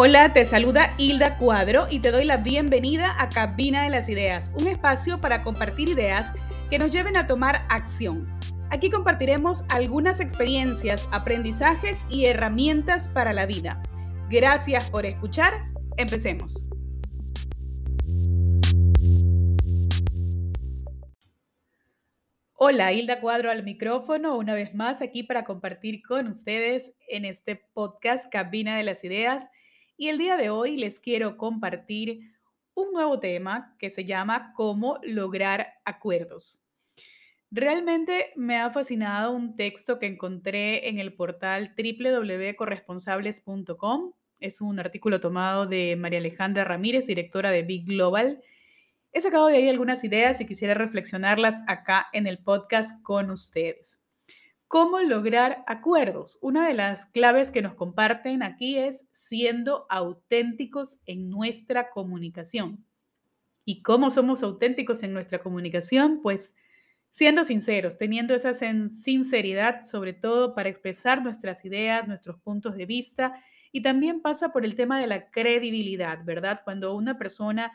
[0.00, 4.54] Hola, te saluda Hilda Cuadro y te doy la bienvenida a Cabina de las Ideas,
[4.56, 6.34] un espacio para compartir ideas
[6.70, 8.28] que nos lleven a tomar acción.
[8.70, 13.82] Aquí compartiremos algunas experiencias, aprendizajes y herramientas para la vida.
[14.30, 15.64] Gracias por escuchar.
[15.96, 16.68] Empecemos.
[22.54, 27.56] Hola, Hilda Cuadro al micrófono, una vez más aquí para compartir con ustedes en este
[27.74, 29.50] podcast Cabina de las Ideas
[29.98, 32.30] y el día de hoy les quiero compartir
[32.74, 36.62] un nuevo tema que se llama cómo lograr acuerdos.
[37.50, 44.12] Realmente me ha fascinado un texto que encontré en el portal www.corresponsables.com.
[44.38, 48.40] Es un artículo tomado de María Alejandra Ramírez, directora de Big Global.
[49.12, 53.98] He sacado de ahí algunas ideas y quisiera reflexionarlas acá en el podcast con ustedes.
[54.68, 56.38] ¿Cómo lograr acuerdos?
[56.42, 62.84] Una de las claves que nos comparten aquí es siendo auténticos en nuestra comunicación.
[63.64, 66.20] ¿Y cómo somos auténticos en nuestra comunicación?
[66.22, 66.54] Pues
[67.10, 73.42] siendo sinceros, teniendo esa sinceridad sobre todo para expresar nuestras ideas, nuestros puntos de vista
[73.72, 76.60] y también pasa por el tema de la credibilidad, ¿verdad?
[76.64, 77.72] Cuando una persona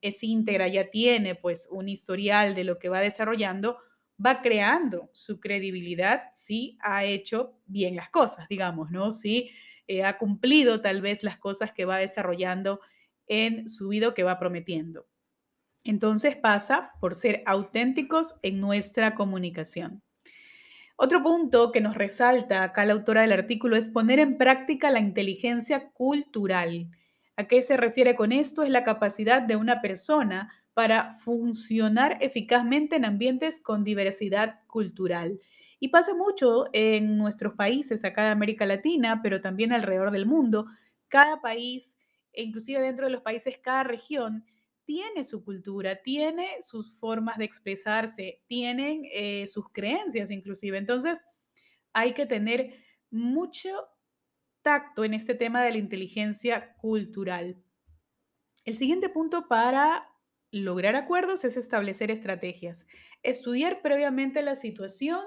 [0.00, 3.78] es íntegra, ya tiene pues un historial de lo que va desarrollando,
[4.24, 9.10] va creando su credibilidad si ha hecho bien las cosas, digamos, ¿no?
[9.10, 9.50] Si
[9.86, 12.80] eh, ha cumplido tal vez las cosas que va desarrollando
[13.26, 15.06] en su vida que va prometiendo.
[15.82, 20.02] Entonces pasa por ser auténticos en nuestra comunicación.
[20.96, 25.00] Otro punto que nos resalta acá la autora del artículo es poner en práctica la
[25.00, 26.88] inteligencia cultural.
[27.36, 28.62] ¿A qué se refiere con esto?
[28.62, 35.40] Es la capacidad de una persona para funcionar eficazmente en ambientes con diversidad cultural.
[35.78, 40.66] Y pasa mucho en nuestros países, acá de América Latina, pero también alrededor del mundo.
[41.08, 41.96] Cada país,
[42.32, 44.44] e inclusive dentro de los países, cada región,
[44.84, 50.76] tiene su cultura, tiene sus formas de expresarse, tienen eh, sus creencias inclusive.
[50.76, 51.18] Entonces,
[51.92, 52.74] hay que tener
[53.10, 53.70] mucho
[54.62, 57.62] tacto en este tema de la inteligencia cultural.
[58.64, 60.08] El siguiente punto para
[60.54, 62.86] Lograr acuerdos es establecer estrategias.
[63.24, 65.20] Estudiar previamente la situación,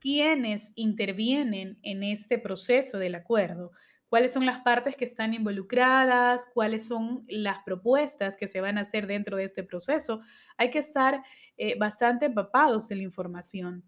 [0.00, 3.70] quiénes intervienen en este proceso del acuerdo,
[4.08, 8.80] cuáles son las partes que están involucradas, cuáles son las propuestas que se van a
[8.80, 10.22] hacer dentro de este proceso.
[10.56, 11.22] Hay que estar
[11.56, 13.84] eh, bastante empapados de la información.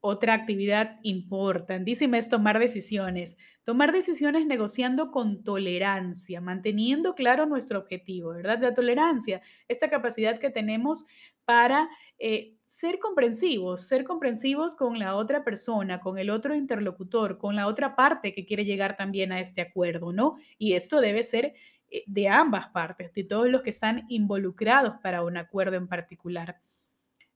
[0.00, 3.36] Otra actividad importantísima es tomar decisiones.
[3.64, 8.60] Tomar decisiones negociando con tolerancia, manteniendo claro nuestro objetivo, ¿verdad?
[8.60, 11.06] La tolerancia, esta capacidad que tenemos
[11.44, 11.88] para
[12.18, 17.66] eh, ser comprensivos, ser comprensivos con la otra persona, con el otro interlocutor, con la
[17.66, 20.36] otra parte que quiere llegar también a este acuerdo, ¿no?
[20.58, 21.54] Y esto debe ser
[21.90, 26.60] eh, de ambas partes, de todos los que están involucrados para un acuerdo en particular.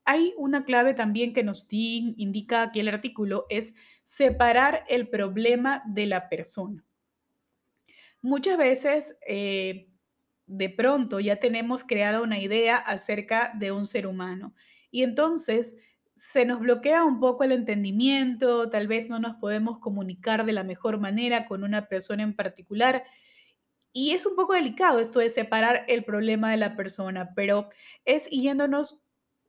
[0.04, 6.06] Hay una clave también que nos indica aquí el artículo, es separar el problema de
[6.06, 6.84] la persona.
[8.20, 9.88] Muchas veces, eh,
[10.46, 14.54] de pronto, ya tenemos creada una idea acerca de un ser humano
[14.90, 15.76] y entonces
[16.14, 20.62] se nos bloquea un poco el entendimiento, tal vez no nos podemos comunicar de la
[20.62, 23.04] mejor manera con una persona en particular.
[23.92, 27.70] Y es un poco delicado esto de separar el problema de la persona, pero
[28.04, 29.02] es yéndonos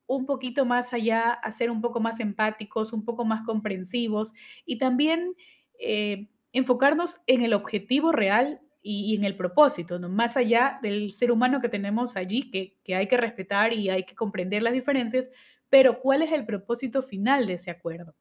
[0.06, 4.34] un poquito más allá, a un poco más empáticos, un poco más comprensivos
[4.66, 5.36] y también
[5.80, 10.10] eh, enfocarnos en el objetivo real y, en el propósito, ¿no?
[10.10, 14.04] más allá del ser humano que tenemos allí, que, que hay que respetar y hay
[14.04, 15.32] que comprender las diferencias,
[15.70, 18.14] pero cuál es el propósito final de ese acuerdo.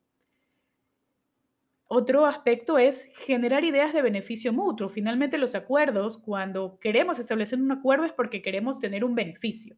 [1.95, 4.89] Otro aspecto es generar ideas de beneficio mutuo.
[4.89, 9.77] Finalmente los acuerdos, cuando queremos establecer un acuerdo es porque queremos tener un beneficio,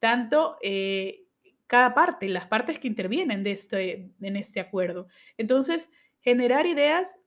[0.00, 1.23] tanto eh,
[1.66, 5.08] cada parte, las partes que intervienen de este, en este acuerdo.
[5.36, 5.90] Entonces,
[6.20, 7.20] generar ideas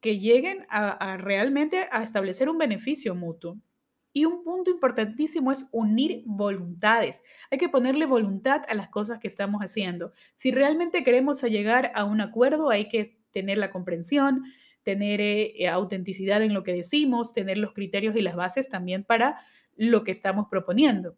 [0.00, 3.58] que lleguen a, realmente a establecer un beneficio mutuo.
[4.12, 7.22] Y un punto importantísimo es unir voluntades.
[7.50, 10.12] Hay que ponerle voluntad a las cosas que estamos haciendo.
[10.34, 14.42] Si realmente queremos llegar a un acuerdo, hay que tener la comprensión,
[14.82, 19.40] tener eh, autenticidad en lo que decimos, tener los criterios y las bases también para
[19.76, 21.14] lo que estamos proponiendo.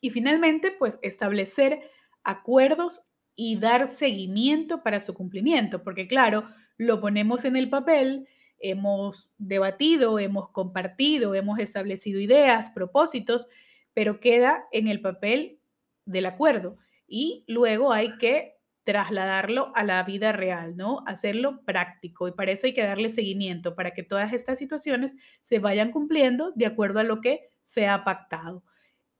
[0.00, 1.80] Y finalmente, pues establecer
[2.24, 3.02] acuerdos
[3.36, 6.44] y dar seguimiento para su cumplimiento, porque claro,
[6.76, 13.48] lo ponemos en el papel, hemos debatido, hemos compartido, hemos establecido ideas, propósitos,
[13.94, 15.58] pero queda en el papel
[16.04, 16.76] del acuerdo
[17.06, 21.02] y luego hay que trasladarlo a la vida real, ¿no?
[21.06, 25.58] Hacerlo práctico y para eso hay que darle seguimiento para que todas estas situaciones se
[25.58, 28.64] vayan cumpliendo de acuerdo a lo que se ha pactado.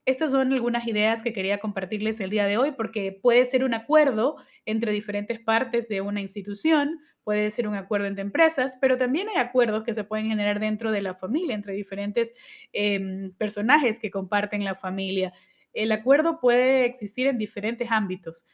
[0.07, 3.75] Estas son algunas ideas que quería compartirles el día de hoy porque puede ser un
[3.75, 9.29] acuerdo entre diferentes partes de una institución, puede ser un acuerdo entre empresas, pero también
[9.29, 12.35] hay acuerdos que se pueden generar dentro de la familia, entre diferentes
[12.73, 15.35] eh, personajes que comparten la familia.
[15.73, 18.47] El acuerdo puede existir en diferentes ámbitos.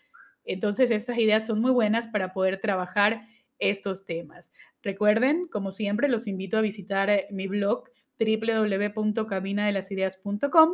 [0.44, 3.28] Entonces, estas ideas son muy buenas para poder trabajar
[3.58, 4.52] estos temas.
[4.82, 7.84] Recuerden, como siempre, los invito a visitar eh, mi blog
[8.18, 10.70] www.cabinadelasideas.com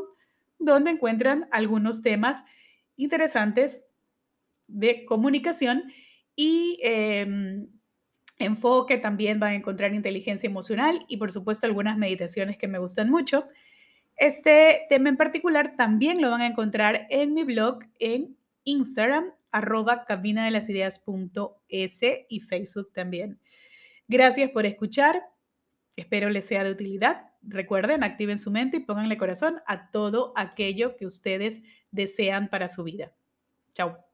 [0.65, 2.43] donde encuentran algunos temas
[2.97, 3.85] interesantes
[4.67, 5.85] de comunicación
[6.37, 7.69] y em,
[8.39, 8.99] enfoque.
[8.99, 13.47] También van a encontrar inteligencia emocional y, por supuesto, algunas meditaciones que me gustan mucho.
[14.17, 20.05] Este tema en particular también lo van a encontrar en mi blog en Instagram, arroba
[20.05, 20.69] cabina de las
[22.29, 23.39] y Facebook también.
[24.09, 25.23] Gracias por escuchar.
[25.97, 27.31] Espero les sea de utilidad.
[27.43, 32.85] Recuerden, activen su mente y pónganle corazón a todo aquello que ustedes desean para su
[32.85, 33.13] vida.
[33.75, 34.12] Chao.